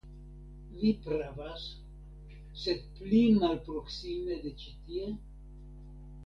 Vi 0.77 0.93
pravas; 1.07 1.65
sed 2.63 2.81
pli 2.97 3.21
malproksime 3.45 4.41
de 4.47 4.55
ĉi 4.63 4.75
tie? 4.89 5.13